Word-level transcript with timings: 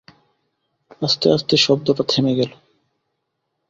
আস্তে 1.01 1.27
আস্তে 1.31 1.55
শব্দটা 1.57 2.03
থেমে 2.03 2.33
গেল। 2.35 2.51